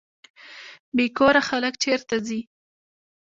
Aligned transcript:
بې 0.95 1.05
کوره 1.17 1.41
خلک 1.49 1.73
چیرته 1.83 2.15
ځي؟ 2.25 2.39